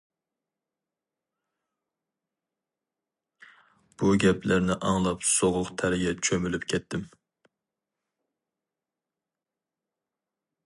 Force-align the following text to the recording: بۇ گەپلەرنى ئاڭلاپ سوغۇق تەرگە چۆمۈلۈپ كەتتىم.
بۇ 3.99 4.09
گەپلەرنى 4.23 4.79
ئاڭلاپ 4.87 5.27
سوغۇق 5.33 5.71
تەرگە 5.83 6.15
چۆمۈلۈپ 6.29 6.65
كەتتىم. 6.73 7.05